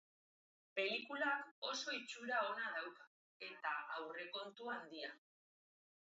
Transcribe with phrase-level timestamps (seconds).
[0.77, 3.05] Pelikulak oso itxura ona dauka,
[3.49, 5.13] eta aurrekontu handia.